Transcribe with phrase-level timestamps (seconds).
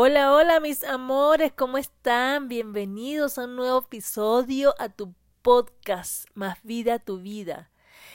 [0.00, 2.46] Hola, hola mis amores, ¿cómo están?
[2.46, 7.72] Bienvenidos a un nuevo episodio a tu podcast Más vida tu vida.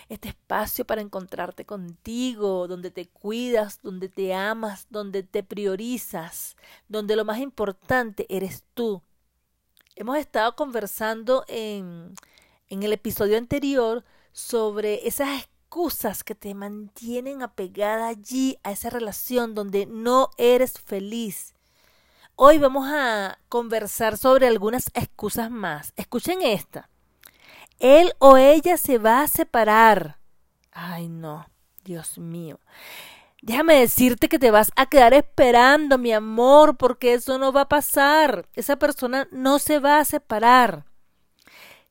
[0.08, 6.56] Este espacio para encontrarte contigo, donde te cuidas, donde te amas, donde te priorizas,
[6.88, 9.02] donde lo más importante eres tú.
[9.98, 12.16] Hemos estado conversando en,
[12.70, 19.54] en el episodio anterior sobre esas excusas que te mantienen apegada allí a esa relación
[19.54, 21.54] donde no eres feliz
[22.36, 25.94] Hoy vamos a conversar sobre algunas excusas más.
[25.98, 26.90] Escuchen esta.
[27.78, 30.18] Él o ella se va a separar.
[30.72, 31.46] Ay, no,
[31.84, 32.60] Dios mío.
[33.44, 37.70] Déjame decirte que te vas a quedar esperando, mi amor, porque eso no va a
[37.70, 38.48] pasar.
[38.56, 40.86] Esa persona no se va a separar.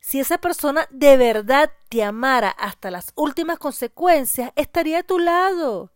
[0.01, 5.92] Si esa persona de verdad te amara hasta las últimas consecuencias, estaría a tu lado.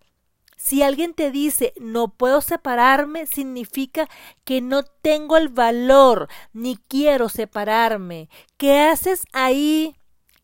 [0.58, 4.10] Si alguien te dice no puedo separarme, significa
[4.44, 8.28] que no tengo el valor ni quiero separarme.
[8.58, 9.96] ¿Qué haces ahí?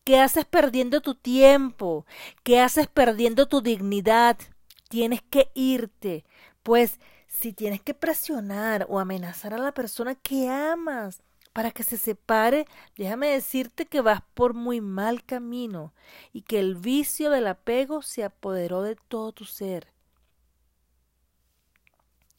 [0.04, 2.06] ¿Qué haces perdiendo tu tiempo?
[2.44, 4.38] ¿Qué haces perdiendo tu dignidad?
[4.88, 6.24] Tienes que irte.
[6.62, 11.22] Pues si tienes que presionar o amenazar a la persona que amas
[11.52, 12.66] para que se separe,
[12.96, 15.92] déjame decirte que vas por muy mal camino
[16.32, 19.93] y que el vicio del apego se apoderó de todo tu ser.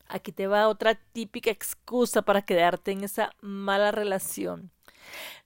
[0.08, 4.72] Aquí te va otra típica excusa para quedarte en esa mala relación.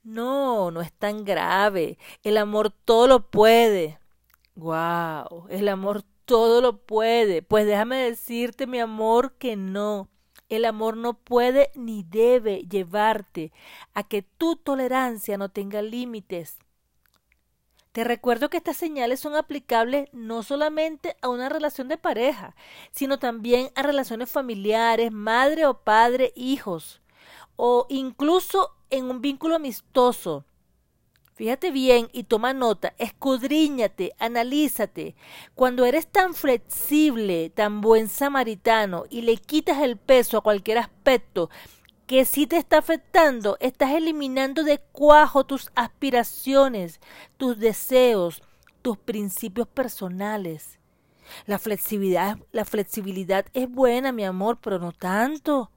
[0.03, 1.97] No, no es tan grave.
[2.23, 3.99] El amor todo lo puede.
[4.55, 7.41] Wow, el amor todo lo puede.
[7.41, 10.09] Pues déjame decirte, mi amor, que no.
[10.49, 13.51] El amor no puede ni debe llevarte
[13.93, 16.57] a que tu tolerancia no tenga límites.
[17.91, 22.55] Te recuerdo que estas señales son aplicables no solamente a una relación de pareja,
[22.91, 27.01] sino también a relaciones familiares, madre o padre, hijos,
[27.55, 30.45] o incluso en un vínculo amistoso.
[31.33, 35.15] Fíjate bien y toma nota, escudriñate, analízate.
[35.55, 41.49] Cuando eres tan flexible, tan buen samaritano y le quitas el peso a cualquier aspecto
[42.09, 46.99] que si te está afectando, estás eliminando de cuajo tus aspiraciones,
[47.37, 48.41] tus deseos,
[48.81, 50.79] tus principios personales.
[51.45, 55.69] La flexibilidad, la flexibilidad es buena, mi amor, pero no tanto.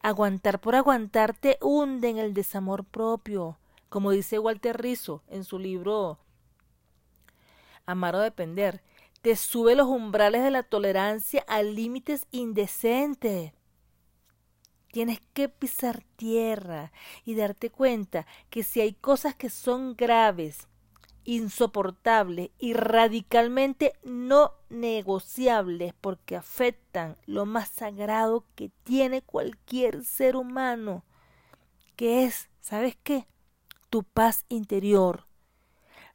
[0.00, 3.58] Aguantar por aguantar te hunde en el desamor propio,
[3.90, 6.18] como dice Walter Rizzo en su libro
[7.84, 8.82] Amar o Depender.
[9.20, 13.52] Te sube los umbrales de la tolerancia a límites indecentes.
[14.94, 16.92] Tienes que pisar tierra
[17.24, 20.68] y darte cuenta que si hay cosas que son graves,
[21.24, 31.04] insoportables y radicalmente no negociables porque afectan lo más sagrado que tiene cualquier ser humano,
[31.96, 33.26] que es, ¿sabes qué?
[33.90, 35.26] Tu paz interior.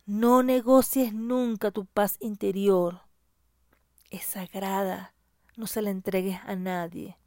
[0.05, 3.01] No negocies nunca tu paz interior.
[4.09, 5.13] Es sagrada,
[5.57, 7.17] no se la entregues a nadie.